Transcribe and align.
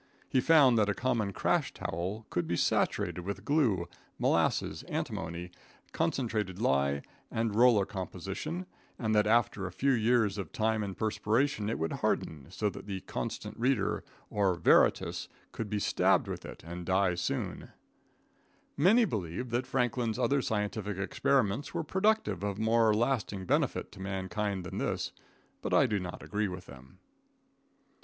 He 0.27 0.41
found 0.41 0.79
that 0.79 0.89
a 0.89 0.95
common 0.95 1.31
crash 1.31 1.73
towel 1.75 2.25
could 2.31 2.47
be 2.47 2.57
saturated 2.57 3.19
with 3.19 3.45
glue, 3.45 3.87
molasses, 4.17 4.81
antimony, 4.87 5.51
concentrated 5.91 6.59
lye, 6.59 7.03
and 7.29 7.53
roller 7.53 7.85
composition, 7.85 8.65
and 8.97 9.13
that 9.13 9.27
after 9.27 9.67
a 9.67 9.71
few 9.71 9.91
years 9.91 10.39
of 10.39 10.51
time 10.51 10.81
and 10.81 10.97
perspiration 10.97 11.69
it 11.69 11.77
would 11.77 11.93
harden 11.93 12.47
so 12.49 12.67
that 12.67 12.87
the 12.87 13.01
"Constant 13.01 13.55
Reader" 13.59 14.03
or 14.31 14.55
"Veritas" 14.55 15.29
could 15.51 15.69
be 15.69 15.77
stabbed 15.77 16.27
with 16.27 16.45
it 16.45 16.63
and 16.65 16.83
die 16.83 17.13
soon. 17.13 17.69
[Illustration: 17.69 17.69
A 17.69 17.93
DEADLY 17.93 18.71
ONSLAUGHT.] 18.73 18.83
Many 18.83 19.05
believe 19.05 19.49
that 19.51 19.67
Franklin's 19.67 20.17
other 20.17 20.41
scientific 20.41 20.97
experiments 20.97 21.75
were 21.75 21.83
productive 21.83 22.43
of 22.43 22.57
more 22.57 22.91
lasting 22.91 23.45
benefit 23.45 23.91
to 23.91 23.99
mankind 23.99 24.63
than 24.63 24.79
this, 24.79 25.11
but 25.61 25.75
I 25.75 25.85
do 25.85 25.99
not 25.99 26.23
agree 26.23 26.47
with 26.47 26.65
them. 26.65 26.97